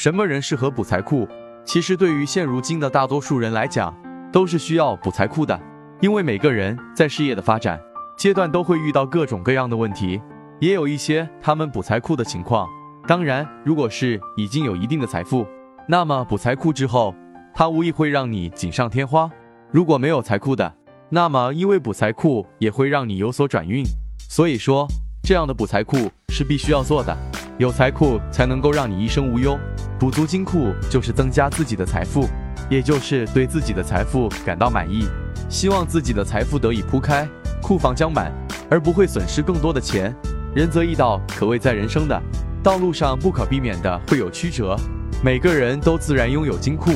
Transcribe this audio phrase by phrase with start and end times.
[0.00, 1.28] 什么人适合补财库？
[1.62, 3.94] 其实对于现如今的大多数人来讲，
[4.32, 5.60] 都是需要补财库的。
[6.00, 7.78] 因为每个人在事业的发展
[8.16, 10.18] 阶段都会遇到各种各样的问题，
[10.58, 12.66] 也有一些他们补财库的情况。
[13.06, 15.46] 当然，如果是已经有一定的财富，
[15.86, 17.14] 那么补财库之后，
[17.52, 19.30] 它无疑会让你锦上添花。
[19.70, 20.74] 如果没有财库的，
[21.10, 23.84] 那么因为补财库也会让你有所转运。
[24.30, 24.88] 所以说，
[25.22, 27.14] 这样的补财库是必须要做的。
[27.58, 29.58] 有财库才能够让你一生无忧。
[30.00, 32.26] 补足金库就是增加自己的财富，
[32.70, 35.06] 也就是对自己的财富感到满意，
[35.50, 37.28] 希望自己的财富得以铺开，
[37.60, 38.32] 库房将满，
[38.70, 40.16] 而不会损失更多的钱。
[40.54, 42.18] 仁则易道，可谓在人生的
[42.62, 44.74] 道路上不可避免的会有曲折。
[45.22, 46.92] 每个人都自然拥有金库，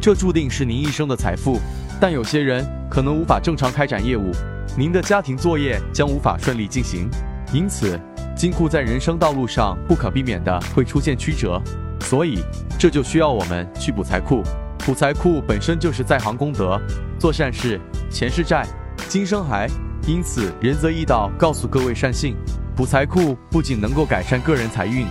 [0.00, 1.60] 这注定是您一生的财富。
[2.00, 4.32] 但有些人可能无法正常开展业务，
[4.76, 7.08] 您的家庭作业将无法顺利进行，
[7.52, 7.96] 因此。
[8.36, 11.60] 金库在人生道路上不可避免的会出现曲折，
[12.08, 12.42] 所以
[12.78, 14.42] 这就需要我们去补财库。
[14.78, 16.80] 补财库本身就是在行功德，
[17.20, 17.78] 做善事，
[18.10, 18.66] 前世债，
[19.10, 19.68] 今生还。
[20.06, 22.34] 因此，仁则易道告诉各位善信，
[22.74, 25.04] 补财库不仅能够改善个人财运，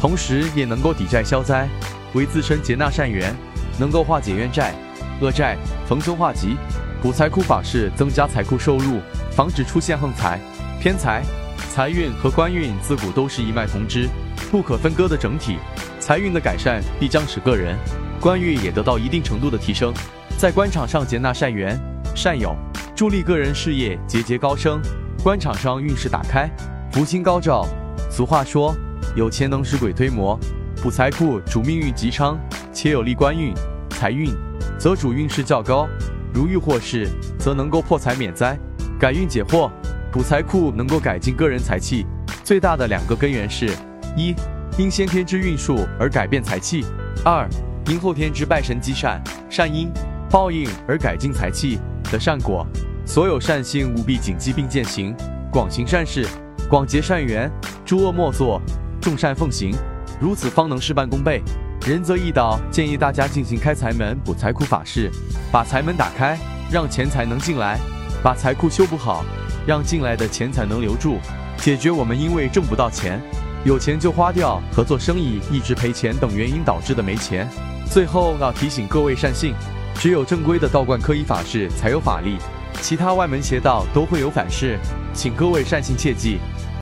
[0.00, 1.68] 同时也能够抵债消灾，
[2.12, 3.34] 为自身结纳善缘，
[3.76, 4.72] 能够化解冤债、
[5.20, 5.56] 恶债，
[5.88, 6.56] 逢凶化吉。
[7.02, 9.00] 补财库法是增加财库收入，
[9.32, 10.38] 防止出现横财、
[10.80, 11.24] 偏财。
[11.72, 14.08] 财运和官运自古都是一脉同枝、
[14.54, 15.58] 不可分割的整体。
[15.98, 17.76] 财运的改善必将使个人
[18.20, 19.92] 官运也得到一定程度的提升，
[20.38, 21.76] 在官场上结纳善缘、
[22.14, 22.54] 善友，
[22.94, 24.80] 助力个人事业节节高升。
[25.24, 26.48] 官场上运势打开，
[26.92, 27.66] 福星高照。
[28.08, 28.72] 俗话说，
[29.16, 30.38] 有钱能使鬼推磨。
[30.80, 32.38] 补财库主命运吉昌，
[32.72, 33.52] 且有利官运、
[33.90, 34.32] 财运，
[34.78, 35.88] 则主运势较高。
[36.32, 37.08] 如遇祸事，
[37.40, 38.56] 则能够破财免灾，
[39.00, 39.68] 改运解惑。
[40.12, 42.06] 补财库能够改进个人财气，
[42.44, 43.68] 最大的两个根源是：
[44.16, 44.34] 一，
[44.78, 46.84] 因先天之运数而改变财气；
[47.24, 47.48] 二，
[47.86, 49.90] 因后天之拜神积善善因
[50.30, 51.78] 报应而改进财气
[52.12, 52.66] 的善果。
[53.06, 55.14] 所有善性务必谨记并践行，
[55.52, 56.26] 广行善事，
[56.68, 57.50] 广结善缘，
[57.84, 58.60] 诸恶莫作，
[59.00, 59.74] 众善奉行，
[60.20, 61.42] 如此方能事半功倍。
[61.86, 65.10] 仁则易道建议大家进行开财门补财库法事，
[65.52, 66.38] 把财门打开，
[66.70, 67.76] 让钱财能进来；
[68.22, 69.24] 把财库修补好。
[69.66, 71.16] 让进来的钱财能留住，
[71.56, 73.18] 解决我们因为挣不到钱、
[73.64, 77.48] 有钱就花掉和做生意一直赔钱等原因导致的没钱。
[77.90, 79.54] 最后要提醒各位善信，
[79.94, 82.36] 只有正规的道观科仪法事才有法力，
[82.82, 84.78] 其他外门邪道都会有反噬，
[85.14, 86.38] 请各位善信切记。